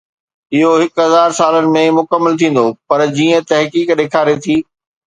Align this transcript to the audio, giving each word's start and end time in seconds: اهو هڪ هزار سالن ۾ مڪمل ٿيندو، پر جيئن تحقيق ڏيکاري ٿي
اهو 0.53 0.71
هڪ 0.83 0.95
هزار 1.07 1.35
سالن 1.41 1.67
۾ 1.77 1.83
مڪمل 1.99 2.41
ٿيندو، 2.41 2.65
پر 2.89 3.07
جيئن 3.17 3.47
تحقيق 3.53 3.97
ڏيکاري 3.99 4.35
ٿي 4.43 4.61